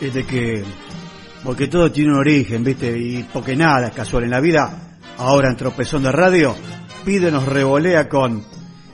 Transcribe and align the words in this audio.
es 0.00 0.14
de 0.14 0.24
que, 0.24 0.64
porque 1.44 1.68
todo 1.68 1.92
tiene 1.92 2.12
un 2.12 2.18
origen, 2.18 2.64
¿viste? 2.64 2.96
Y 2.96 3.22
porque 3.24 3.54
nada 3.54 3.88
es 3.88 3.94
casual 3.94 4.24
en 4.24 4.30
la 4.30 4.40
vida, 4.40 4.98
ahora 5.18 5.50
en 5.50 5.56
Tropezón 5.56 6.02
de 6.02 6.12
Radio, 6.12 6.54
pide 7.04 7.30
nos 7.30 7.46
revolea 7.46 8.08
con 8.08 8.44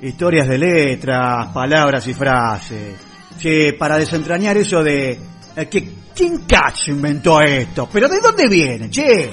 historias 0.03 0.49
de 0.49 0.59
letras, 0.59 1.49
palabras 1.49 2.07
y 2.07 2.15
frases. 2.15 2.97
Sí, 3.39 3.73
para 3.79 3.99
desentrañar 3.99 4.57
eso 4.57 4.83
de 4.83 5.19
eh, 5.57 5.69
que 5.69 5.93
quién 6.15 6.39
cacho 6.39 6.91
inventó 6.91 7.41
esto, 7.41 7.89
pero 7.93 8.09
¿de 8.09 8.21
dónde 8.21 8.49
viene, 8.49 8.91
che? 8.91 9.31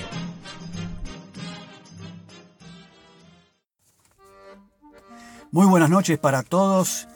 Muy 5.52 5.68
buenas 5.68 5.90
noches 5.90 6.18
para 6.18 6.42
todos 6.42 7.08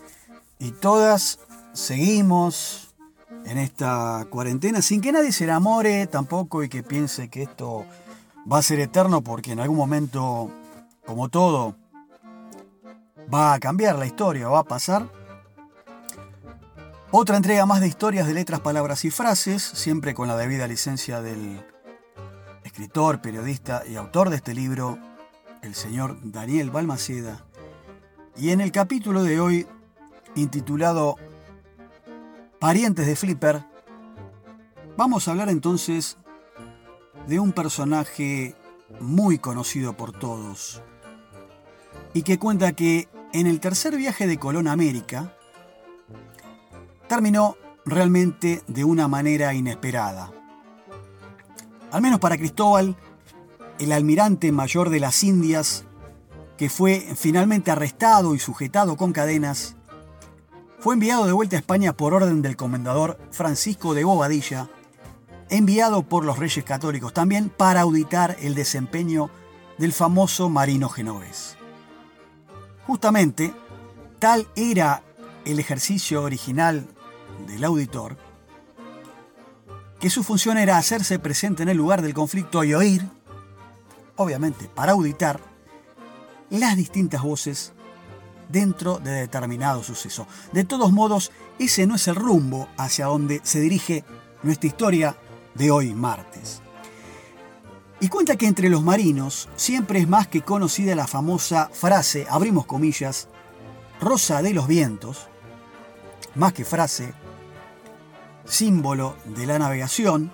y 0.59 0.71
todas. 0.71 1.39
Seguimos 1.73 2.86
en 3.47 3.57
esta 3.57 4.27
cuarentena 4.29 4.81
sin 4.81 5.01
que 5.01 5.11
nadie 5.11 5.31
se 5.31 5.45
enamore 5.45 6.05
tampoco 6.07 6.63
y 6.63 6.69
que 6.69 6.83
piense 6.83 7.29
que 7.29 7.43
esto 7.43 7.85
va 8.51 8.57
a 8.59 8.61
ser 8.61 8.79
eterno 8.79 9.21
porque 9.21 9.53
en 9.53 9.61
algún 9.61 9.77
momento, 9.77 10.51
como 11.05 11.29
todo, 11.29 11.75
va 13.33 13.53
a 13.53 13.59
cambiar 13.59 13.97
la 13.97 14.05
historia, 14.05 14.49
va 14.49 14.59
a 14.59 14.63
pasar. 14.63 15.09
Otra 17.11 17.37
entrega 17.37 17.65
más 17.65 17.79
de 17.79 17.87
historias 17.87 18.27
de 18.27 18.33
letras, 18.33 18.59
palabras 18.59 19.05
y 19.05 19.11
frases, 19.11 19.63
siempre 19.63 20.13
con 20.13 20.27
la 20.27 20.35
debida 20.35 20.67
licencia 20.67 21.21
del 21.21 21.65
escritor, 22.65 23.21
periodista 23.21 23.83
y 23.87 23.95
autor 23.95 24.29
de 24.29 24.35
este 24.35 24.53
libro, 24.53 24.99
el 25.61 25.73
señor 25.73 26.17
Daniel 26.21 26.69
Balmaceda 26.69 27.45
y 28.35 28.51
en 28.51 28.61
el 28.61 28.71
capítulo 28.71 29.23
de 29.23 29.39
hoy, 29.39 29.67
intitulado 30.35 31.15
Parientes 32.59 33.05
de 33.05 33.15
Flipper, 33.15 33.63
vamos 34.97 35.27
a 35.27 35.31
hablar 35.31 35.49
entonces 35.49 36.17
de 37.27 37.39
un 37.39 37.51
personaje 37.51 38.55
muy 38.99 39.37
conocido 39.37 39.95
por 39.95 40.11
todos 40.11 40.81
y 42.15 42.23
que 42.23 42.39
cuenta 42.39 42.71
que 42.71 43.09
en 43.31 43.45
el 43.45 43.59
tercer 43.59 43.95
viaje 43.95 44.25
de 44.25 44.39
Colón 44.39 44.67
a 44.67 44.71
América 44.71 45.35
terminó 47.07 47.57
realmente 47.85 48.63
de 48.67 48.83
una 48.83 49.07
manera 49.07 49.53
inesperada. 49.53 50.31
Al 51.91 52.01
menos 52.01 52.19
para 52.19 52.37
Cristóbal, 52.37 52.95
el 53.77 53.91
almirante 53.91 54.51
mayor 54.51 54.89
de 54.89 54.99
las 54.99 55.23
Indias 55.23 55.85
que 56.57 56.69
fue 56.71 57.13
finalmente 57.15 57.69
arrestado 57.69 58.33
y 58.33 58.39
sujetado 58.39 58.97
con 58.97 59.13
cadenas, 59.13 59.76
fue 60.79 60.93
enviado 60.93 61.25
de 61.25 61.31
vuelta 61.31 61.55
a 61.55 61.59
España 61.59 61.93
por 61.93 62.13
orden 62.13 62.41
del 62.41 62.55
comendador 62.55 63.19
Francisco 63.31 63.93
de 63.93 64.03
Bobadilla, 64.03 64.69
enviado 65.49 66.03
por 66.03 66.23
los 66.23 66.37
reyes 66.37 66.63
católicos 66.63 67.13
también 67.13 67.49
para 67.49 67.81
auditar 67.81 68.37
el 68.41 68.53
desempeño 68.53 69.29
del 69.77 69.93
famoso 69.93 70.49
marino 70.49 70.89
genovés. 70.89 71.57
Justamente, 72.85 73.53
tal 74.19 74.47
era 74.55 75.03
el 75.45 75.59
ejercicio 75.59 76.23
original 76.23 76.87
del 77.47 77.63
auditor, 77.63 78.17
que 79.99 80.09
su 80.09 80.23
función 80.23 80.57
era 80.57 80.77
hacerse 80.77 81.17
presente 81.17 81.63
en 81.63 81.69
el 81.69 81.77
lugar 81.77 82.01
del 82.01 82.13
conflicto 82.13 82.63
y 82.63 82.73
oír, 82.73 83.07
obviamente 84.15 84.69
para 84.73 84.91
auditar, 84.91 85.39
las 86.49 86.77
distintas 86.77 87.23
voces 87.23 87.73
dentro 88.49 88.99
de 88.99 89.11
determinado 89.11 89.83
suceso. 89.83 90.27
De 90.51 90.63
todos 90.63 90.91
modos, 90.91 91.31
ese 91.59 91.87
no 91.87 91.95
es 91.95 92.07
el 92.07 92.15
rumbo 92.15 92.67
hacia 92.77 93.05
donde 93.07 93.41
se 93.43 93.59
dirige 93.59 94.03
nuestra 94.43 94.67
historia 94.67 95.17
de 95.55 95.71
hoy 95.71 95.93
martes. 95.93 96.61
Y 97.99 98.09
cuenta 98.09 98.35
que 98.35 98.45
entre 98.45 98.69
los 98.69 98.83
marinos 98.83 99.49
siempre 99.55 99.99
es 99.99 100.07
más 100.07 100.27
que 100.27 100.43
conocida 100.43 100.95
la 100.95 101.07
famosa 101.07 101.69
frase, 101.73 102.27
abrimos 102.29 102.65
comillas, 102.65 103.27
rosa 103.99 104.41
de 104.43 104.53
los 104.53 104.67
vientos, 104.67 105.27
más 106.35 106.53
que 106.53 106.63
frase, 106.63 107.13
símbolo 108.45 109.17
de 109.25 109.47
la 109.47 109.57
navegación, 109.57 110.31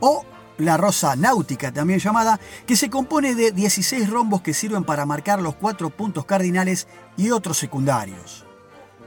o 0.00 0.24
la 0.58 0.76
rosa 0.76 1.16
náutica 1.16 1.72
también 1.72 1.98
llamada, 1.98 2.38
que 2.66 2.76
se 2.76 2.90
compone 2.90 3.34
de 3.34 3.52
16 3.52 4.08
rombos 4.08 4.42
que 4.42 4.54
sirven 4.54 4.84
para 4.84 5.06
marcar 5.06 5.40
los 5.40 5.56
cuatro 5.56 5.90
puntos 5.90 6.24
cardinales 6.24 6.86
y 7.16 7.30
otros 7.30 7.58
secundarios. 7.58 8.44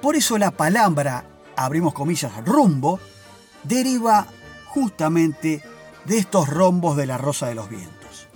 Por 0.02 0.16
eso 0.16 0.38
la 0.38 0.52
palabra, 0.52 1.25
abrimos 1.56 1.94
comillas, 1.94 2.31
rumbo, 2.46 3.00
deriva 3.63 4.28
justamente 4.68 5.63
de 6.06 6.18
estos 6.18 6.50
rombos 6.50 6.96
de 6.97 7.06
la 7.06 7.18
rosa 7.18 7.47
de 7.47 7.56
los 7.56 7.69
vientos. 7.69 8.28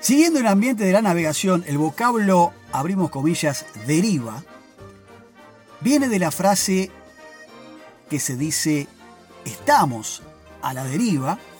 Siguiendo 0.00 0.40
el 0.40 0.46
ambiente 0.46 0.84
de 0.84 0.92
la 0.92 1.02
navegación, 1.02 1.64
el 1.66 1.78
vocablo, 1.78 2.52
abrimos 2.72 3.10
comillas, 3.10 3.66
deriva, 3.86 4.42
viene 5.80 6.08
de 6.08 6.18
la 6.18 6.30
frase 6.30 6.90
que 8.08 8.20
se 8.20 8.36
dice 8.36 8.88
estamos 9.44 10.22
a 10.60 10.74
la 10.74 10.84
deriva, 10.84 11.38
¿Y 11.38 11.51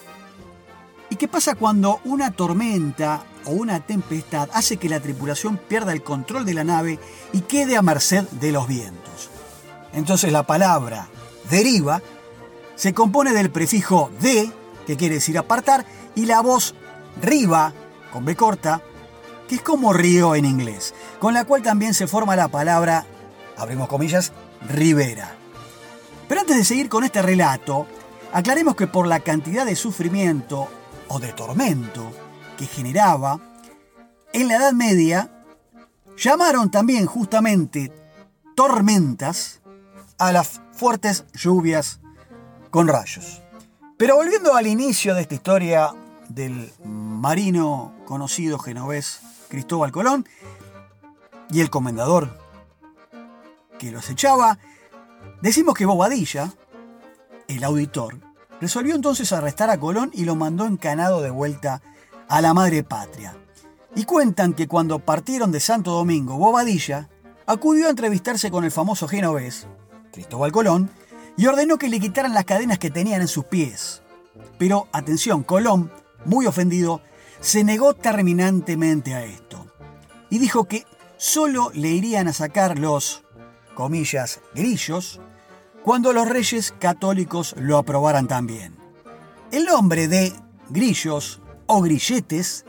qué 1.22 1.28
pasa 1.28 1.54
cuando 1.54 2.00
una 2.02 2.32
tormenta 2.32 3.22
o 3.44 3.52
una 3.52 3.78
tempestad 3.78 4.48
hace 4.54 4.76
que 4.76 4.88
la 4.88 4.98
tripulación 4.98 5.56
pierda 5.56 5.92
el 5.92 6.02
control 6.02 6.44
de 6.44 6.52
la 6.52 6.64
nave 6.64 6.98
y 7.32 7.42
quede 7.42 7.76
a 7.76 7.82
merced 7.82 8.24
de 8.24 8.50
los 8.50 8.66
vientos? 8.66 9.30
Entonces 9.92 10.32
la 10.32 10.42
palabra 10.42 11.06
deriva 11.48 12.02
se 12.74 12.92
compone 12.92 13.32
del 13.32 13.52
prefijo 13.52 14.10
de, 14.20 14.50
que 14.84 14.96
quiere 14.96 15.14
decir 15.14 15.38
apartar, 15.38 15.86
y 16.16 16.26
la 16.26 16.40
voz 16.40 16.74
riva, 17.22 17.72
con 18.12 18.24
B 18.24 18.34
corta, 18.34 18.82
que 19.48 19.54
es 19.54 19.62
como 19.62 19.92
río 19.92 20.34
en 20.34 20.44
inglés, 20.44 20.92
con 21.20 21.34
la 21.34 21.44
cual 21.44 21.62
también 21.62 21.94
se 21.94 22.08
forma 22.08 22.34
la 22.34 22.48
palabra, 22.48 23.06
abrimos 23.56 23.86
comillas, 23.86 24.32
ribera. 24.68 25.36
Pero 26.26 26.40
antes 26.40 26.56
de 26.56 26.64
seguir 26.64 26.88
con 26.88 27.04
este 27.04 27.22
relato, 27.22 27.86
aclaremos 28.32 28.74
que 28.74 28.88
por 28.88 29.06
la 29.06 29.20
cantidad 29.20 29.64
de 29.64 29.76
sufrimiento 29.76 30.68
de 31.20 31.32
tormento 31.32 32.10
que 32.56 32.66
generaba, 32.66 33.40
en 34.32 34.48
la 34.48 34.56
Edad 34.56 34.72
Media 34.72 35.30
llamaron 36.16 36.70
también 36.70 37.06
justamente 37.06 37.92
tormentas 38.54 39.60
a 40.18 40.32
las 40.32 40.60
fuertes 40.72 41.24
lluvias 41.34 42.00
con 42.70 42.88
rayos. 42.88 43.42
Pero 43.98 44.16
volviendo 44.16 44.54
al 44.54 44.66
inicio 44.66 45.14
de 45.14 45.22
esta 45.22 45.34
historia 45.34 45.90
del 46.28 46.72
marino 46.84 47.94
conocido 48.06 48.58
genovés 48.58 49.20
Cristóbal 49.48 49.92
Colón 49.92 50.26
y 51.50 51.60
el 51.60 51.70
comendador 51.70 52.38
que 53.78 53.90
los 53.90 54.08
echaba, 54.10 54.58
decimos 55.42 55.74
que 55.74 55.86
Bobadilla, 55.86 56.52
el 57.48 57.64
auditor, 57.64 58.31
Resolvió 58.62 58.94
entonces 58.94 59.32
arrestar 59.32 59.70
a 59.70 59.80
Colón 59.80 60.12
y 60.14 60.24
lo 60.24 60.36
mandó 60.36 60.66
encanado 60.66 61.20
de 61.20 61.30
vuelta 61.30 61.82
a 62.28 62.40
la 62.40 62.54
madre 62.54 62.84
patria. 62.84 63.36
Y 63.96 64.04
cuentan 64.04 64.52
que 64.52 64.68
cuando 64.68 65.00
partieron 65.00 65.50
de 65.50 65.58
Santo 65.58 65.90
Domingo, 65.90 66.38
Bobadilla 66.38 67.08
acudió 67.44 67.88
a 67.88 67.90
entrevistarse 67.90 68.52
con 68.52 68.62
el 68.64 68.70
famoso 68.70 69.08
genovés, 69.08 69.66
Cristóbal 70.12 70.52
Colón, 70.52 70.90
y 71.36 71.46
ordenó 71.46 71.76
que 71.76 71.88
le 71.88 71.98
quitaran 71.98 72.34
las 72.34 72.44
cadenas 72.44 72.78
que 72.78 72.92
tenían 72.92 73.20
en 73.20 73.26
sus 73.26 73.46
pies. 73.46 74.04
Pero, 74.58 74.86
atención, 74.92 75.42
Colón, 75.42 75.90
muy 76.24 76.46
ofendido, 76.46 77.02
se 77.40 77.64
negó 77.64 77.94
terminantemente 77.94 79.16
a 79.16 79.24
esto. 79.24 79.66
Y 80.30 80.38
dijo 80.38 80.66
que 80.66 80.86
solo 81.16 81.72
le 81.74 81.88
irían 81.88 82.28
a 82.28 82.32
sacar 82.32 82.78
los, 82.78 83.24
comillas, 83.74 84.40
grillos, 84.54 85.20
cuando 85.82 86.12
los 86.12 86.28
reyes 86.28 86.75
católicos 86.78 87.55
lo 87.58 87.76
aprobaran 87.79 88.29
también. 88.29 88.75
El 89.50 89.64
nombre 89.64 90.08
de 90.08 90.32
grillos 90.70 91.40
o 91.67 91.82
grilletes 91.82 92.64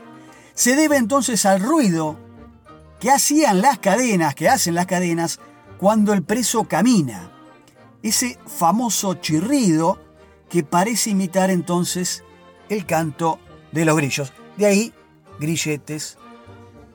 se 0.54 0.76
debe 0.76 0.96
entonces 0.96 1.46
al 1.46 1.60
ruido 1.60 2.18
que 3.00 3.10
hacían 3.10 3.60
las 3.60 3.78
cadenas, 3.78 4.34
que 4.34 4.48
hacen 4.48 4.74
las 4.74 4.86
cadenas 4.86 5.40
cuando 5.78 6.12
el 6.12 6.22
preso 6.22 6.64
camina. 6.64 7.30
Ese 8.02 8.38
famoso 8.46 9.14
chirrido 9.14 9.98
que 10.48 10.62
parece 10.62 11.10
imitar 11.10 11.50
entonces 11.50 12.22
el 12.68 12.86
canto 12.86 13.38
de 13.72 13.84
los 13.84 13.96
grillos. 13.96 14.32
De 14.56 14.66
ahí, 14.66 14.94
grilletes, 15.40 16.18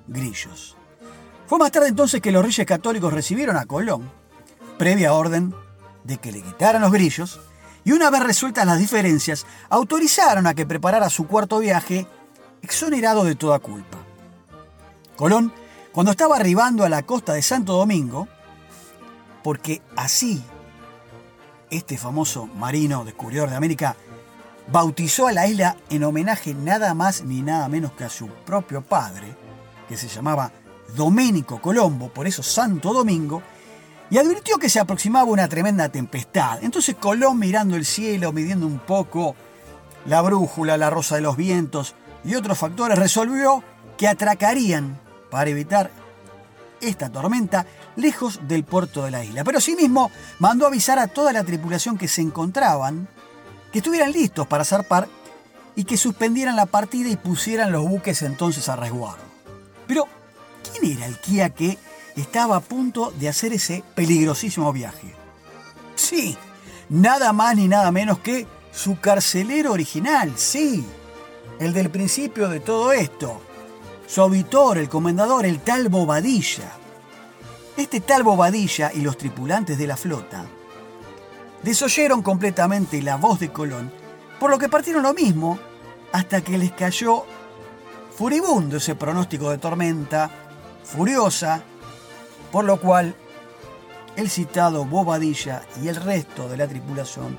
grillos. 0.07 0.75
Fue 1.48 1.57
más 1.57 1.72
tarde 1.72 1.88
entonces 1.88 2.22
que 2.22 2.31
los 2.31 2.44
reyes 2.44 2.65
católicos 2.65 3.12
recibieron 3.12 3.57
a 3.57 3.65
Colón, 3.65 4.10
previa 4.77 5.13
orden 5.13 5.54
de 6.04 6.18
que 6.18 6.31
le 6.31 6.42
quitaran 6.42 6.81
los 6.81 6.92
grillos 6.92 7.40
y 7.84 7.92
una 7.92 8.10
vez 8.10 8.22
resueltas 8.22 8.66
las 8.66 8.80
diferencias, 8.80 9.46
autorizaron 9.69 10.48
a 10.48 10.54
que 10.54 10.66
preparara 10.66 11.10
su 11.10 11.28
cuarto 11.28 11.60
viaje, 11.60 12.07
exonerado 12.62 13.24
de 13.24 13.36
toda 13.36 13.60
culpa. 13.60 13.98
Colón, 15.16 15.54
cuando 15.92 16.12
estaba 16.12 16.36
arribando 16.36 16.84
a 16.84 16.90
la 16.90 17.04
costa 17.04 17.34
de 17.34 17.42
Santo 17.42 17.74
Domingo, 17.74 18.28
porque 19.44 19.81
así 19.96 20.44
este 21.69 21.98
famoso 21.98 22.48
marino 22.48 23.06
descubridor 23.06 23.50
de 23.50 23.56
América 23.56 23.96
bautizó 24.72 25.28
a 25.28 25.31
la 25.31 25.48
isla 25.48 25.78
en 25.90 26.04
homenaje 26.04 26.54
nada 26.54 26.94
más 26.94 27.24
ni 27.24 27.42
nada 27.42 27.68
menos 27.69 27.94
que 27.94 28.04
a 28.04 28.10
su 28.10 28.28
propio 28.28 28.81
padre, 28.81 29.36
que 29.88 29.98
se 29.98 30.07
llamaba 30.07 30.51
Doménico 30.96 31.62
Colombo, 31.62 32.10
por 32.10 32.28
eso 32.28 32.44
Santo 32.44 32.94
Domingo, 32.94 33.42
y 34.09 34.17
advirtió 34.17 34.57
que 34.57 34.69
se 34.69 34.79
aproximaba 34.79 35.25
una 35.25 35.47
tremenda 35.47 35.89
tempestad. 35.89 36.63
Entonces 36.63 36.95
Colón 36.95 37.39
mirando 37.39 37.75
el 37.75 37.85
cielo, 37.85 38.31
midiendo 38.31 38.65
un 38.65 38.79
poco 38.79 39.35
la 40.06 40.21
brújula, 40.21 40.77
la 40.77 40.89
rosa 40.89 41.15
de 41.15 41.21
los 41.21 41.38
vientos 41.38 41.95
y 42.23 42.35
otros 42.35 42.57
factores, 42.57 42.97
resolvió 42.97 43.63
que 43.97 44.07
atracarían 44.07 45.00
para 45.29 45.50
evitar 45.50 45.91
esta 46.81 47.09
tormenta 47.09 47.65
lejos 47.95 48.39
del 48.47 48.63
puerto 48.63 49.03
de 49.03 49.11
la 49.11 49.23
isla. 49.23 49.44
Pero 49.44 49.57
asimismo 49.57 50.12
mandó 50.39 50.65
avisar 50.65 50.97
a 51.00 51.07
toda 51.07 51.33
la 51.33 51.44
tripulación 51.44 51.97
que 51.97 52.07
se 52.07 52.21
encontraban 52.21 53.07
que 53.71 53.79
estuvieran 53.79 54.12
listos 54.12 54.47
para 54.47 54.65
zarpar 54.65 55.07
y 55.75 55.83
que 55.83 55.97
suspendieran 55.97 56.55
la 56.55 56.65
partida 56.65 57.09
y 57.09 57.15
pusieran 57.15 57.71
los 57.71 57.88
buques 57.88 58.21
entonces 58.23 58.67
a 58.69 58.75
resguardo. 58.75 59.23
Pero, 59.88 60.07
¿quién 60.71 60.97
era 60.97 61.05
el 61.05 61.19
Kia 61.19 61.51
que 61.51 61.77
estaba 62.21 62.57
a 62.57 62.62
punto 62.62 63.12
de 63.19 63.30
hacer 63.30 63.54
ese 63.54 63.83
peligrosísimo 63.95 64.71
viaje? 64.74 65.13
Sí, 65.95 66.38
nada 66.89 67.33
más 67.33 67.56
ni 67.56 67.68
nada 67.68 67.92
menos 67.92 68.19
que 68.19 68.48
su 68.71 69.00
carcelero 69.00 69.74
original, 69.74 70.33
sí, 70.36 70.86
el 71.60 71.74
del 71.74 71.89
principio 71.89 72.48
de 72.48 72.60
todo 72.60 72.94
esto, 72.94 73.42
su 74.07 74.21
auditor, 74.21 74.77
el 74.77 74.89
comendador, 74.89 75.45
el 75.45 75.60
tal 75.60 75.89
Bobadilla. 75.89 76.71
Este 77.77 78.00
tal 78.00 78.24
Bobadilla 78.24 78.92
y 78.94 79.01
los 79.01 79.18
tripulantes 79.18 79.77
de 79.77 79.88
la 79.88 79.98
flota 79.98 80.45
desoyeron 81.63 82.22
completamente 82.22 83.01
la 83.01 83.18
voz 83.18 83.39
de 83.39 83.51
Colón, 83.51 83.92
por 84.39 84.50
lo 84.50 84.57
que 84.57 84.69
partieron 84.69 85.04
lo 85.04 85.13
mismo 85.13 85.60
hasta 86.12 86.42
que 86.42 86.57
les 86.57 86.72
cayó 86.72 87.25
furibundo 88.15 88.77
ese 88.77 88.95
pronóstico 88.95 89.50
de 89.50 89.57
tormenta 89.57 90.30
furiosa, 90.83 91.62
por 92.51 92.66
lo 92.66 92.80
cual 92.80 93.16
el 94.16 94.30
citado 94.30 94.86
Bobadilla 94.86 95.62
y 95.81 95.88
el 95.88 95.96
resto 95.96 96.50
de 96.50 96.57
la 96.57 96.68
tripulación 96.68 97.38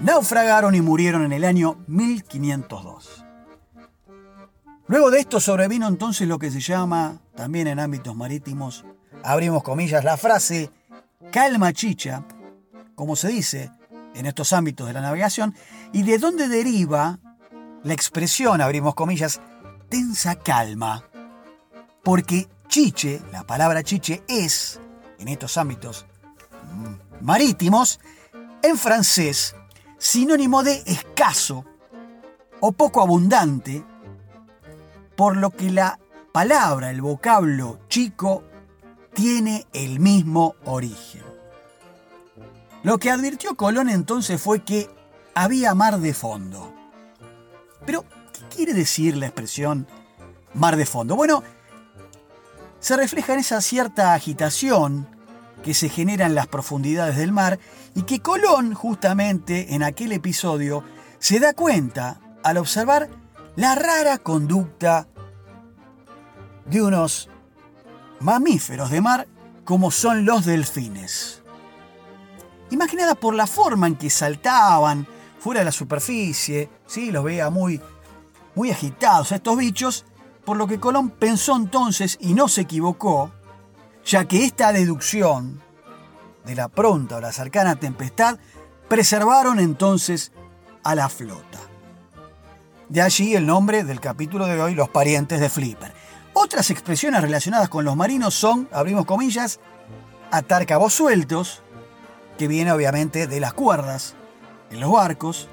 naufragaron 0.00 0.74
y 0.74 0.80
murieron 0.80 1.24
en 1.24 1.32
el 1.32 1.44
año 1.44 1.78
1502. 1.86 3.24
Luego 4.86 5.10
de 5.10 5.20
esto 5.20 5.40
sobrevino 5.40 5.86
entonces 5.88 6.26
lo 6.26 6.38
que 6.38 6.50
se 6.50 6.60
llama, 6.60 7.20
también 7.34 7.68
en 7.68 7.78
ámbitos 7.78 8.14
marítimos, 8.16 8.84
abrimos 9.22 9.62
comillas, 9.62 10.04
la 10.04 10.16
frase 10.16 10.70
calma 11.30 11.72
chicha, 11.72 12.24
como 12.94 13.16
se 13.16 13.28
dice 13.28 13.70
en 14.14 14.26
estos 14.26 14.52
ámbitos 14.52 14.86
de 14.86 14.92
la 14.92 15.00
navegación, 15.00 15.54
y 15.92 16.02
de 16.02 16.18
dónde 16.18 16.48
deriva 16.48 17.20
la 17.84 17.92
expresión, 17.92 18.60
abrimos 18.60 18.94
comillas, 18.94 19.40
tensa 19.88 20.36
calma. 20.36 21.04
Porque 22.02 22.48
chiche, 22.70 23.20
la 23.32 23.42
palabra 23.42 23.82
chiche 23.82 24.22
es, 24.28 24.80
en 25.18 25.28
estos 25.28 25.58
ámbitos 25.58 26.06
mm, 26.72 27.24
marítimos, 27.24 28.00
en 28.62 28.78
francés, 28.78 29.56
sinónimo 29.98 30.62
de 30.62 30.82
escaso 30.86 31.64
o 32.60 32.72
poco 32.72 33.02
abundante, 33.02 33.84
por 35.16 35.36
lo 35.36 35.50
que 35.50 35.70
la 35.70 35.98
palabra, 36.32 36.90
el 36.90 37.02
vocablo 37.02 37.80
chico, 37.88 38.44
tiene 39.12 39.66
el 39.72 39.98
mismo 39.98 40.54
origen. 40.64 41.24
Lo 42.84 42.98
que 42.98 43.10
advirtió 43.10 43.56
Colón 43.56 43.90
entonces 43.90 44.40
fue 44.40 44.62
que 44.62 44.88
había 45.34 45.74
mar 45.74 45.98
de 45.98 46.14
fondo. 46.14 46.72
Pero, 47.84 48.04
¿qué 48.32 48.56
quiere 48.56 48.74
decir 48.74 49.16
la 49.16 49.26
expresión 49.26 49.88
mar 50.54 50.76
de 50.76 50.86
fondo? 50.86 51.16
Bueno, 51.16 51.42
se 52.80 52.96
refleja 52.96 53.34
en 53.34 53.40
esa 53.40 53.60
cierta 53.60 54.14
agitación 54.14 55.06
que 55.62 55.74
se 55.74 55.88
genera 55.88 56.26
en 56.26 56.34
las 56.34 56.46
profundidades 56.46 57.16
del 57.16 57.32
mar 57.32 57.58
y 57.94 58.02
que 58.02 58.20
Colón 58.20 58.74
justamente 58.74 59.74
en 59.74 59.82
aquel 59.82 60.12
episodio 60.12 60.82
se 61.18 61.38
da 61.38 61.52
cuenta 61.52 62.20
al 62.42 62.56
observar 62.56 63.08
la 63.56 63.74
rara 63.74 64.18
conducta 64.18 65.06
de 66.64 66.82
unos 66.82 67.28
mamíferos 68.20 68.90
de 68.90 69.00
mar 69.00 69.28
como 69.64 69.90
son 69.90 70.24
los 70.24 70.46
delfines. 70.46 71.42
Imaginada 72.70 73.14
por 73.14 73.34
la 73.34 73.46
forma 73.46 73.86
en 73.86 73.96
que 73.96 74.08
saltaban 74.08 75.06
fuera 75.38 75.60
de 75.60 75.64
la 75.64 75.72
superficie, 75.72 76.70
¿sí? 76.86 77.10
los 77.10 77.24
veía 77.24 77.50
muy, 77.50 77.80
muy 78.54 78.70
agitados 78.70 79.32
estos 79.32 79.56
bichos, 79.58 80.04
por 80.44 80.56
lo 80.56 80.66
que 80.66 80.80
Colón 80.80 81.10
pensó 81.10 81.56
entonces, 81.56 82.16
y 82.20 82.34
no 82.34 82.48
se 82.48 82.62
equivocó, 82.62 83.30
ya 84.04 84.26
que 84.26 84.44
esta 84.44 84.72
deducción 84.72 85.60
de 86.44 86.54
la 86.54 86.68
pronta 86.68 87.16
o 87.16 87.20
la 87.20 87.32
cercana 87.32 87.76
tempestad 87.76 88.38
preservaron 88.88 89.60
entonces 89.60 90.32
a 90.82 90.94
la 90.94 91.08
flota. 91.08 91.58
De 92.88 93.02
allí 93.02 93.36
el 93.36 93.46
nombre 93.46 93.84
del 93.84 94.00
capítulo 94.00 94.46
de 94.46 94.60
hoy, 94.60 94.74
Los 94.74 94.88
parientes 94.88 95.38
de 95.38 95.48
Flipper. 95.48 95.92
Otras 96.32 96.70
expresiones 96.70 97.22
relacionadas 97.22 97.68
con 97.68 97.84
los 97.84 97.94
marinos 97.94 98.34
son, 98.34 98.68
abrimos 98.72 99.04
comillas, 99.04 99.60
atar 100.30 100.66
cabos 100.66 100.94
sueltos, 100.94 101.62
que 102.38 102.48
viene 102.48 102.72
obviamente 102.72 103.26
de 103.26 103.40
las 103.40 103.52
cuerdas 103.52 104.14
en 104.70 104.80
los 104.80 104.90
barcos. 104.90 105.48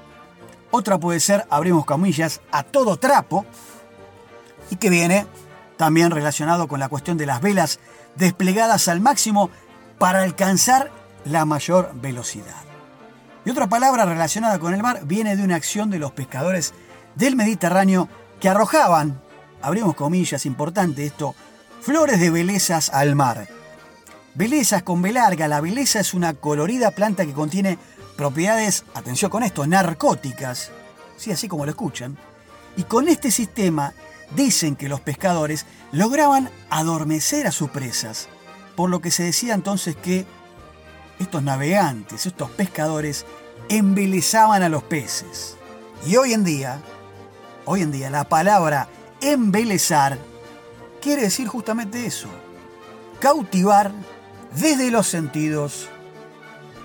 Otra 0.70 0.98
puede 0.98 1.20
ser, 1.20 1.46
abrimos 1.50 1.84
comillas, 1.84 2.40
a 2.50 2.62
todo 2.62 2.96
trapo, 2.96 3.44
y 4.70 4.76
que 4.76 4.90
viene 4.90 5.26
también 5.76 6.10
relacionado 6.10 6.68
con 6.68 6.80
la 6.80 6.88
cuestión 6.88 7.18
de 7.18 7.26
las 7.26 7.40
velas 7.40 7.78
desplegadas 8.16 8.88
al 8.88 9.00
máximo 9.00 9.50
para 9.98 10.22
alcanzar 10.22 10.90
la 11.24 11.44
mayor 11.44 11.90
velocidad. 11.94 12.62
Y 13.44 13.50
otra 13.50 13.68
palabra 13.68 14.04
relacionada 14.04 14.58
con 14.58 14.74
el 14.74 14.82
mar 14.82 15.00
viene 15.04 15.36
de 15.36 15.44
una 15.44 15.56
acción 15.56 15.90
de 15.90 15.98
los 15.98 16.12
pescadores 16.12 16.74
del 17.14 17.36
Mediterráneo 17.36 18.08
que 18.40 18.48
arrojaban, 18.48 19.20
abrimos 19.62 19.94
comillas, 19.94 20.46
importante 20.46 21.06
esto, 21.06 21.34
flores 21.80 22.20
de 22.20 22.30
belezas 22.30 22.90
al 22.90 23.14
mar 23.14 23.48
Belezas 24.38 24.84
con 24.84 25.02
B 25.02 25.12
larga. 25.12 25.48
La 25.48 25.60
beleza 25.60 25.98
es 25.98 26.14
una 26.14 26.32
colorida 26.32 26.92
planta 26.92 27.26
que 27.26 27.32
contiene 27.32 27.76
propiedades, 28.16 28.84
atención 28.94 29.32
con 29.32 29.42
esto, 29.42 29.66
narcóticas. 29.66 30.70
Sí, 31.16 31.32
así 31.32 31.48
como 31.48 31.64
lo 31.64 31.72
escuchan. 31.72 32.16
Y 32.76 32.84
con 32.84 33.08
este 33.08 33.32
sistema 33.32 33.94
dicen 34.34 34.76
que 34.76 34.88
los 34.88 35.00
pescadores 35.00 35.66
lograban 35.92 36.50
adormecer 36.70 37.46
a 37.46 37.52
sus 37.52 37.70
presas. 37.70 38.28
Por 38.76 38.90
lo 38.90 39.00
que 39.00 39.10
se 39.10 39.24
decía 39.24 39.54
entonces 39.54 39.96
que 39.96 40.26
estos 41.18 41.42
navegantes, 41.42 42.26
estos 42.26 42.50
pescadores, 42.50 43.26
embelezaban 43.68 44.62
a 44.62 44.68
los 44.68 44.82
peces. 44.82 45.56
Y 46.06 46.16
hoy 46.16 46.32
en 46.32 46.44
día, 46.44 46.80
hoy 47.64 47.82
en 47.82 47.90
día 47.90 48.10
la 48.10 48.28
palabra 48.28 48.88
embelezar 49.20 50.18
quiere 51.00 51.22
decir 51.22 51.48
justamente 51.48 52.06
eso. 52.06 52.28
Cautivar 53.20 53.90
desde 54.54 54.90
los 54.90 55.06
sentidos 55.08 55.88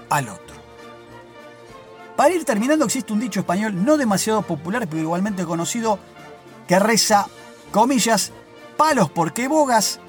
al 0.10 0.30
otro. 0.30 0.56
Para 2.16 2.34
ir 2.34 2.44
terminando 2.46 2.86
existe 2.86 3.14
un 3.14 3.20
dicho 3.20 3.40
español 3.40 3.84
no 3.84 3.98
demasiado 3.98 4.42
popular 4.42 4.88
pero 4.88 5.02
igualmente 5.02 5.46
conocido 5.46 6.00
que 6.74 6.80
reza, 6.80 7.27
comillas, 7.70 8.32
palos 8.77 9.08
porque 9.12 9.48
bogas, 9.48 10.00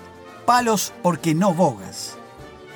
palos 0.47 0.95
porque 1.03 1.35
no 1.35 1.53
bogas. 1.53 2.17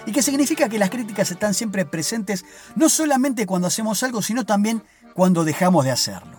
Y 0.04 0.12
que 0.12 0.20
significa 0.20 0.68
que 0.68 0.78
las 0.78 0.90
críticas 0.90 1.30
están 1.30 1.54
siempre 1.54 1.86
presentes 1.86 2.44
no 2.76 2.90
solamente 2.90 3.46
cuando 3.46 3.66
hacemos 3.66 4.02
algo, 4.02 4.20
sino 4.20 4.44
también 4.44 4.82
cuando 5.14 5.42
dejamos 5.42 5.86
de 5.86 5.90
hacerlo. 5.90 6.36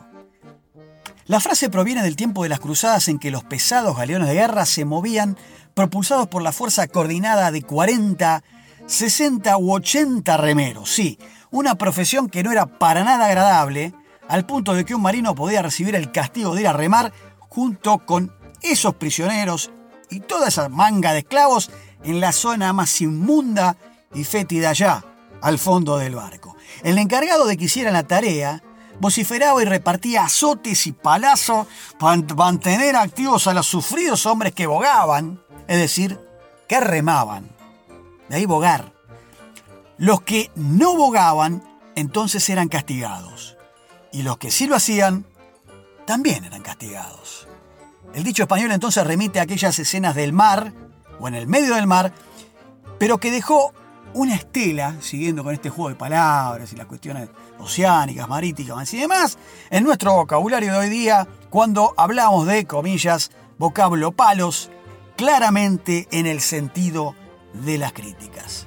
La 1.26 1.40
frase 1.40 1.72
proviene 1.72 2.04
del 2.04 2.16
tiempo 2.16 2.44
de 2.44 2.50
las 2.50 2.60
cruzadas 2.60 3.08
en 3.08 3.18
que 3.18 3.32
los 3.32 3.44
pesados 3.44 3.98
galeones 3.98 4.28
de 4.28 4.36
guerra 4.36 4.68
se 4.68 4.86
movían 4.86 5.36
propulsados 5.74 6.28
por 6.28 6.44
la 6.44 6.52
fuerza 6.52 6.88
coordinada 6.88 7.52
de 7.52 7.64
40, 7.64 8.44
60 8.86 9.58
u 9.58 9.74
80 9.74 10.38
remeros. 10.38 10.92
Sí, 10.92 11.18
una 11.50 11.74
profesión 11.80 12.30
que 12.30 12.44
no 12.44 12.52
era 12.52 12.68
para 12.68 13.04
nada 13.04 13.26
agradable, 13.26 13.96
al 14.28 14.46
punto 14.46 14.76
de 14.76 14.86
que 14.86 14.94
un 14.94 15.02
marino 15.02 15.34
podía 15.34 15.64
recibir 15.64 15.96
el 15.96 16.12
castigo 16.12 16.54
de 16.54 16.62
ir 16.62 16.68
a 16.68 16.74
remar 16.74 17.12
junto 17.50 18.00
con 18.00 18.34
esos 18.62 18.96
prisioneros 18.96 19.72
y 20.10 20.22
toda 20.22 20.48
esa 20.48 20.70
manga 20.70 21.14
de 21.14 21.20
esclavos 21.20 21.70
en 22.04 22.20
la 22.20 22.32
zona 22.32 22.72
más 22.74 23.02
inmunda 23.02 23.76
y 24.14 24.24
fétida 24.24 24.70
allá, 24.70 25.04
al 25.42 25.60
fondo 25.60 25.98
del 25.98 26.16
barco. 26.16 26.56
El 26.84 26.98
encargado 26.98 27.46
de 27.46 27.58
que 27.58 27.66
hicieran 27.66 27.94
la 27.94 28.04
tarea 28.04 28.64
vociferaba 29.00 29.62
y 29.62 29.66
repartía 29.66 30.24
azotes 30.24 30.88
y 30.88 30.94
palazos 30.94 31.68
para 32.00 32.18
mantener 32.36 32.96
activos 32.96 33.48
a 33.48 33.54
los 33.54 33.68
sufridos 33.68 34.26
hombres 34.26 34.54
que 34.54 34.68
bogaban 34.68 35.42
es 35.70 35.78
decir, 35.78 36.20
que 36.68 36.80
remaban. 36.80 37.48
De 38.28 38.38
ahí 38.38 38.48
bogar. 38.48 38.92
Los 39.98 40.22
que 40.22 40.50
no 40.56 40.96
bogaban 40.96 41.64
entonces 41.96 42.50
eran 42.50 42.68
castigados. 42.68 43.56
y 44.12 44.24
los 44.24 44.40
que 44.40 44.50
sí 44.50 44.66
lo 44.66 44.76
hacían 44.76 45.28
también 46.10 46.44
eran 46.44 46.64
castigados. 46.64 47.48
El 48.16 48.24
dicho 48.24 48.42
español 48.42 48.72
entonces 48.72 49.06
remite 49.06 49.40
a 49.40 49.44
aquellas 49.44 49.78
escenas 49.78 50.16
del 50.16 50.34
mar, 50.34 50.74
o 51.20 51.28
en 51.28 51.36
el 51.36 51.46
medio 51.46 51.76
del 51.76 51.86
mar, 51.86 52.12
pero 52.98 53.20
que 53.20 53.30
dejó 53.30 53.76
una 54.16 54.34
estela, 54.34 54.96
siguiendo 55.02 55.44
con 55.44 55.54
este 55.54 55.70
juego 55.70 55.90
de 55.90 55.96
palabras 55.96 56.74
y 56.74 56.78
las 56.78 56.88
cuestiones 56.88 57.30
oceánicas, 57.60 58.28
marítimas 58.28 58.92
y 58.92 58.98
demás, 58.98 59.38
en 59.70 59.84
nuestro 59.84 60.16
vocabulario 60.16 60.72
de 60.72 60.80
hoy 60.80 60.90
día, 60.90 61.28
cuando 61.52 61.94
hablamos 61.96 62.48
de, 62.48 62.66
comillas, 62.66 63.30
vocablo 63.60 64.12
palos, 64.12 64.72
claramente 65.16 66.08
en 66.10 66.26
el 66.26 66.42
sentido 66.42 67.14
de 67.54 67.78
las 67.78 67.94
críticas. 67.94 68.66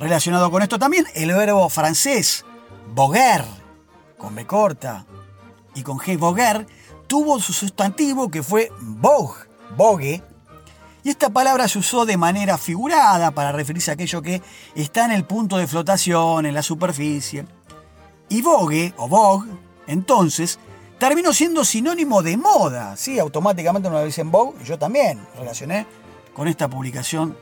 Relacionado 0.00 0.50
con 0.50 0.60
esto 0.60 0.80
también 0.80 1.06
el 1.14 1.32
verbo 1.32 1.68
francés, 1.68 2.44
boguer, 2.92 3.44
con 4.18 4.34
B 4.34 4.44
corta 4.44 5.06
y 5.74 5.82
con 5.82 5.98
G, 5.98 6.18
boguer, 6.18 6.66
tuvo 7.06 7.40
su 7.40 7.52
sustantivo 7.52 8.30
que 8.30 8.42
fue 8.42 8.70
vogue, 8.80 9.40
bogue, 9.76 10.22
y 11.04 11.10
esta 11.10 11.28
palabra 11.28 11.68
se 11.68 11.78
usó 11.78 12.06
de 12.06 12.16
manera 12.16 12.56
figurada 12.56 13.30
para 13.32 13.52
referirse 13.52 13.90
a 13.90 13.94
aquello 13.94 14.22
que 14.22 14.40
está 14.74 15.04
en 15.04 15.12
el 15.12 15.24
punto 15.24 15.58
de 15.58 15.66
flotación, 15.66 16.46
en 16.46 16.54
la 16.54 16.62
superficie. 16.62 17.44
Y 18.30 18.40
vogue, 18.40 18.94
o 18.96 19.06
vogue, 19.06 19.50
entonces, 19.86 20.58
terminó 20.98 21.34
siendo 21.34 21.62
sinónimo 21.62 22.22
de 22.22 22.38
moda. 22.38 22.96
Sí, 22.96 23.18
automáticamente 23.18 23.88
uno 23.88 24.02
dice 24.02 24.22
vogue, 24.22 24.64
yo 24.64 24.78
también 24.78 25.20
relacioné 25.36 25.86
con 26.32 26.48
esta 26.48 26.68
publicación 26.68 27.36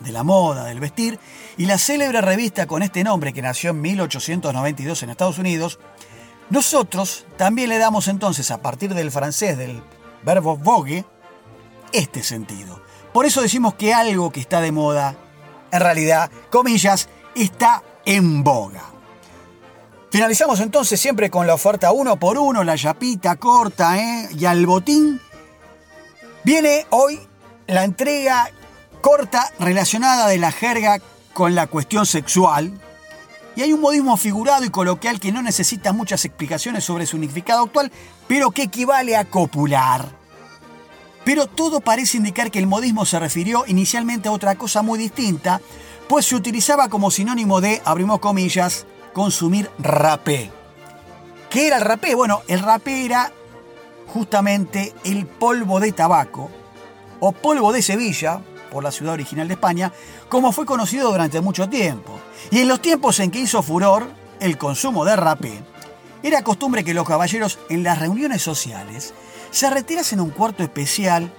de 0.00 0.10
la 0.10 0.22
moda, 0.22 0.64
del 0.64 0.80
vestir, 0.80 1.18
y 1.58 1.66
la 1.66 1.76
célebre 1.76 2.22
revista 2.22 2.66
con 2.66 2.82
este 2.82 3.04
nombre 3.04 3.34
que 3.34 3.42
nació 3.42 3.70
en 3.70 3.82
1892 3.82 5.02
en 5.02 5.10
Estados 5.10 5.38
Unidos, 5.38 5.78
nosotros 6.52 7.24
también 7.38 7.70
le 7.70 7.78
damos 7.78 8.08
entonces, 8.08 8.50
a 8.50 8.60
partir 8.60 8.92
del 8.92 9.10
francés, 9.10 9.56
del 9.56 9.82
verbo 10.22 10.58
vogue, 10.58 11.06
este 11.92 12.22
sentido. 12.22 12.82
Por 13.14 13.24
eso 13.24 13.40
decimos 13.40 13.72
que 13.72 13.94
algo 13.94 14.30
que 14.30 14.40
está 14.40 14.60
de 14.60 14.70
moda, 14.70 15.16
en 15.70 15.80
realidad, 15.80 16.30
comillas, 16.50 17.08
está 17.34 17.82
en 18.04 18.44
boga. 18.44 18.82
Finalizamos 20.10 20.60
entonces 20.60 21.00
siempre 21.00 21.30
con 21.30 21.46
la 21.46 21.54
oferta 21.54 21.90
uno 21.90 22.16
por 22.18 22.36
uno, 22.36 22.64
la 22.64 22.76
yapita 22.76 23.36
corta 23.36 23.98
¿eh? 23.98 24.28
y 24.38 24.44
al 24.44 24.66
botín. 24.66 25.22
Viene 26.44 26.84
hoy 26.90 27.18
la 27.66 27.84
entrega 27.84 28.50
corta 29.00 29.50
relacionada 29.58 30.28
de 30.28 30.36
la 30.36 30.52
jerga 30.52 30.98
con 31.32 31.54
la 31.54 31.66
cuestión 31.66 32.04
sexual. 32.04 32.78
Y 33.54 33.62
hay 33.62 33.72
un 33.72 33.80
modismo 33.80 34.16
figurado 34.16 34.64
y 34.64 34.70
coloquial 34.70 35.20
que 35.20 35.32
no 35.32 35.42
necesita 35.42 35.92
muchas 35.92 36.24
explicaciones 36.24 36.84
sobre 36.84 37.06
su 37.06 37.18
significado 37.18 37.64
actual, 37.64 37.92
pero 38.26 38.50
que 38.50 38.62
equivale 38.62 39.16
a 39.16 39.26
copular. 39.26 40.08
Pero 41.24 41.46
todo 41.46 41.80
parece 41.80 42.16
indicar 42.16 42.50
que 42.50 42.58
el 42.58 42.66
modismo 42.66 43.04
se 43.04 43.18
refirió 43.18 43.64
inicialmente 43.66 44.28
a 44.28 44.32
otra 44.32 44.56
cosa 44.56 44.82
muy 44.82 44.98
distinta, 44.98 45.60
pues 46.08 46.26
se 46.26 46.34
utilizaba 46.34 46.88
como 46.88 47.10
sinónimo 47.10 47.60
de, 47.60 47.80
abrimos 47.84 48.20
comillas, 48.20 48.86
consumir 49.12 49.70
rapé. 49.78 50.50
¿Qué 51.50 51.66
era 51.66 51.76
el 51.76 51.84
rapé? 51.84 52.14
Bueno, 52.14 52.42
el 52.48 52.60
rapé 52.60 53.04
era 53.04 53.30
justamente 54.06 54.94
el 55.04 55.26
polvo 55.26 55.78
de 55.80 55.92
tabaco, 55.92 56.50
o 57.20 57.32
polvo 57.32 57.72
de 57.72 57.82
Sevilla, 57.82 58.40
por 58.72 58.82
la 58.82 58.90
ciudad 58.90 59.12
original 59.12 59.46
de 59.46 59.54
España, 59.54 59.92
como 60.28 60.50
fue 60.50 60.64
conocido 60.64 61.12
durante 61.12 61.40
mucho 61.40 61.68
tiempo. 61.68 62.18
Y 62.50 62.60
en 62.60 62.68
los 62.68 62.80
tiempos 62.80 63.20
en 63.20 63.30
que 63.30 63.40
hizo 63.40 63.62
furor 63.62 64.08
el 64.40 64.56
consumo 64.56 65.04
de 65.04 65.14
rapé, 65.14 65.62
era 66.22 66.42
costumbre 66.42 66.82
que 66.82 66.94
los 66.94 67.06
caballeros 67.06 67.58
en 67.68 67.82
las 67.82 67.98
reuniones 67.98 68.42
sociales 68.42 69.12
se 69.50 69.68
retiras 69.68 70.12
en 70.12 70.20
un 70.20 70.30
cuarto 70.30 70.62
especial 70.62 71.30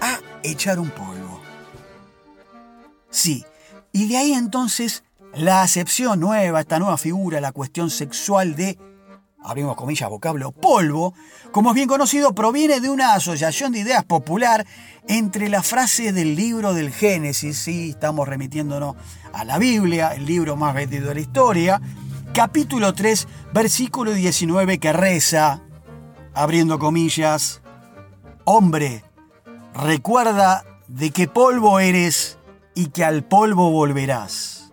a 0.00 0.18
echar 0.42 0.78
un 0.78 0.90
polvo. 0.90 1.40
Sí, 3.08 3.44
y 3.92 4.08
de 4.08 4.18
ahí 4.18 4.32
entonces 4.32 5.02
la 5.34 5.62
acepción 5.62 6.20
nueva, 6.20 6.60
esta 6.60 6.78
nueva 6.78 6.98
figura, 6.98 7.40
la 7.40 7.52
cuestión 7.52 7.88
sexual 7.88 8.54
de, 8.54 8.78
abrimos 9.42 9.76
comillas, 9.76 10.08
vocablo 10.10 10.52
polvo, 10.52 11.14
como 11.52 11.70
es 11.70 11.74
bien 11.74 11.88
conocido, 11.88 12.34
proviene 12.34 12.80
de 12.80 12.90
una 12.90 13.14
asociación 13.14 13.72
de 13.72 13.80
ideas 13.80 14.04
popular 14.04 14.66
entre 15.08 15.48
la 15.48 15.62
frase 15.62 16.12
del 16.12 16.36
libro 16.36 16.74
del 16.74 16.92
Génesis, 16.92 17.58
sí, 17.58 17.90
estamos 17.90 18.28
remitiéndonos 18.28 18.96
a 19.32 19.44
la 19.44 19.58
Biblia, 19.58 20.14
el 20.14 20.26
libro 20.26 20.56
más 20.56 20.74
vendido 20.74 21.08
de 21.08 21.14
la 21.14 21.20
historia, 21.20 21.80
capítulo 22.32 22.92
3, 22.92 23.26
versículo 23.52 24.12
19 24.12 24.78
que 24.78 24.92
reza, 24.92 25.62
abriendo 26.34 26.78
comillas, 26.78 27.62
hombre, 28.44 29.04
recuerda 29.74 30.64
de 30.88 31.10
que 31.10 31.28
polvo 31.28 31.80
eres 31.80 32.38
y 32.74 32.86
que 32.86 33.04
al 33.04 33.24
polvo 33.24 33.70
volverás. 33.70 34.72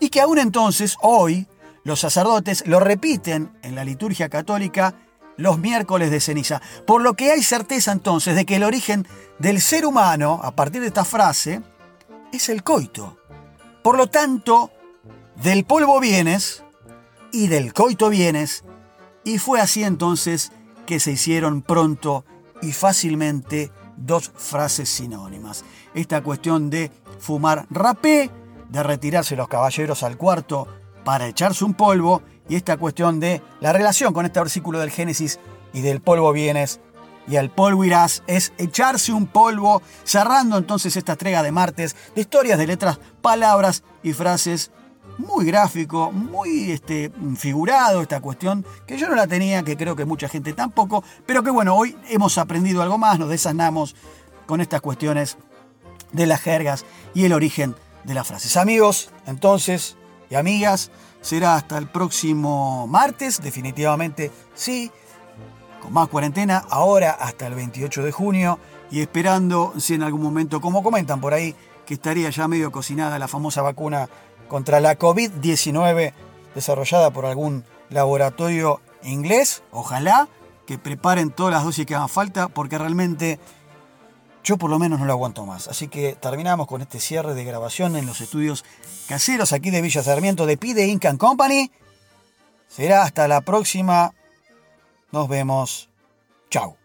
Y 0.00 0.08
que 0.08 0.20
aún 0.20 0.38
entonces, 0.38 0.96
hoy, 1.00 1.46
los 1.86 2.00
sacerdotes 2.00 2.64
lo 2.66 2.80
repiten 2.80 3.56
en 3.62 3.76
la 3.76 3.84
liturgia 3.84 4.28
católica 4.28 4.96
los 5.36 5.60
miércoles 5.60 6.10
de 6.10 6.18
ceniza, 6.18 6.60
por 6.84 7.00
lo 7.00 7.14
que 7.14 7.30
hay 7.30 7.44
certeza 7.44 7.92
entonces 7.92 8.34
de 8.34 8.44
que 8.44 8.56
el 8.56 8.64
origen 8.64 9.06
del 9.38 9.60
ser 9.60 9.86
humano, 9.86 10.40
a 10.42 10.50
partir 10.56 10.80
de 10.80 10.88
esta 10.88 11.04
frase, 11.04 11.62
es 12.32 12.48
el 12.48 12.64
coito. 12.64 13.18
Por 13.84 13.96
lo 13.96 14.08
tanto, 14.08 14.72
del 15.36 15.64
polvo 15.64 16.00
vienes 16.00 16.64
y 17.30 17.46
del 17.46 17.72
coito 17.72 18.08
vienes, 18.08 18.64
y 19.22 19.38
fue 19.38 19.60
así 19.60 19.84
entonces 19.84 20.50
que 20.86 20.98
se 20.98 21.12
hicieron 21.12 21.62
pronto 21.62 22.24
y 22.62 22.72
fácilmente 22.72 23.70
dos 23.96 24.32
frases 24.34 24.88
sinónimas. 24.88 25.64
Esta 25.94 26.20
cuestión 26.20 26.68
de 26.68 26.90
fumar 27.20 27.66
rapé, 27.70 28.28
de 28.70 28.82
retirarse 28.82 29.36
los 29.36 29.46
caballeros 29.46 30.02
al 30.02 30.16
cuarto 30.16 30.66
para 31.06 31.28
echarse 31.28 31.64
un 31.64 31.74
polvo, 31.74 32.20
y 32.48 32.56
esta 32.56 32.78
cuestión 32.78 33.20
de 33.20 33.40
la 33.60 33.72
relación 33.72 34.12
con 34.12 34.26
este 34.26 34.40
versículo 34.40 34.80
del 34.80 34.90
Génesis 34.90 35.38
y 35.72 35.80
del 35.80 36.00
polvo 36.00 36.32
vienes 36.32 36.80
y 37.28 37.36
al 37.36 37.48
polvo 37.48 37.84
irás, 37.84 38.24
es 38.26 38.52
echarse 38.58 39.12
un 39.12 39.28
polvo, 39.28 39.82
cerrando 40.02 40.58
entonces 40.58 40.96
esta 40.96 41.12
entrega 41.12 41.44
de 41.44 41.52
martes 41.52 41.94
de 42.16 42.22
historias 42.22 42.58
de 42.58 42.66
letras, 42.66 42.98
palabras 43.22 43.84
y 44.02 44.14
frases 44.14 44.72
muy 45.18 45.44
gráfico, 45.44 46.10
muy 46.10 46.72
este, 46.72 47.12
figurado 47.36 48.02
esta 48.02 48.20
cuestión, 48.20 48.66
que 48.84 48.98
yo 48.98 49.08
no 49.08 49.14
la 49.14 49.28
tenía, 49.28 49.62
que 49.62 49.76
creo 49.76 49.94
que 49.94 50.06
mucha 50.06 50.28
gente 50.28 50.54
tampoco, 50.54 51.04
pero 51.24 51.44
que 51.44 51.50
bueno, 51.50 51.76
hoy 51.76 51.96
hemos 52.08 52.36
aprendido 52.36 52.82
algo 52.82 52.98
más, 52.98 53.20
nos 53.20 53.28
desanamos 53.28 53.94
con 54.44 54.60
estas 54.60 54.80
cuestiones 54.80 55.38
de 56.10 56.26
las 56.26 56.40
jergas 56.40 56.84
y 57.14 57.26
el 57.26 57.32
origen 57.32 57.76
de 58.02 58.14
las 58.14 58.26
frases. 58.26 58.56
Amigos, 58.56 59.10
entonces, 59.28 59.96
y 60.30 60.34
amigas, 60.34 60.90
será 61.20 61.54
hasta 61.54 61.78
el 61.78 61.86
próximo 61.88 62.86
martes, 62.86 63.40
definitivamente 63.42 64.30
sí, 64.54 64.90
con 65.82 65.92
más 65.92 66.08
cuarentena, 66.08 66.64
ahora 66.70 67.10
hasta 67.12 67.46
el 67.46 67.54
28 67.54 68.02
de 68.02 68.12
junio, 68.12 68.58
y 68.90 69.00
esperando 69.00 69.72
si 69.78 69.94
en 69.94 70.02
algún 70.02 70.22
momento, 70.22 70.60
como 70.60 70.82
comentan 70.82 71.20
por 71.20 71.34
ahí, 71.34 71.54
que 71.84 71.94
estaría 71.94 72.30
ya 72.30 72.48
medio 72.48 72.72
cocinada 72.72 73.18
la 73.18 73.28
famosa 73.28 73.62
vacuna 73.62 74.08
contra 74.48 74.80
la 74.80 74.98
COVID-19 74.98 76.12
desarrollada 76.54 77.10
por 77.10 77.26
algún 77.26 77.64
laboratorio 77.90 78.80
inglés. 79.02 79.62
Ojalá 79.70 80.28
que 80.66 80.78
preparen 80.78 81.30
todas 81.30 81.52
las 81.52 81.64
dosis 81.64 81.86
que 81.86 81.94
hagan 81.94 82.08
falta 82.08 82.48
porque 82.48 82.78
realmente 82.78 83.38
yo 84.46 84.56
por 84.58 84.70
lo 84.70 84.78
menos 84.78 85.00
no 85.00 85.06
lo 85.06 85.12
aguanto 85.12 85.44
más. 85.44 85.66
Así 85.66 85.88
que 85.88 86.14
terminamos 86.14 86.68
con 86.68 86.80
este 86.80 87.00
cierre 87.00 87.34
de 87.34 87.44
grabación 87.44 87.96
en 87.96 88.06
los 88.06 88.20
estudios 88.20 88.64
caseros 89.08 89.52
aquí 89.52 89.70
de 89.70 89.82
Villa 89.82 90.04
Sarmiento 90.04 90.46
de 90.46 90.56
Pide 90.56 90.86
Incan 90.86 91.18
Company. 91.18 91.72
Será 92.68 93.02
hasta 93.02 93.26
la 93.26 93.40
próxima. 93.40 94.14
Nos 95.10 95.28
vemos. 95.28 95.88
Chao. 96.48 96.76